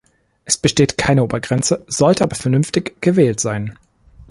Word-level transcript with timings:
Es 0.45 0.57
besteht 0.57 0.97
keine 0.97 1.23
Obergrenze, 1.23 1.85
sollte 1.87 2.23
aber 2.23 2.35
vernünftig 2.35 2.99
gewählt 3.01 3.39
sein. 3.39 3.77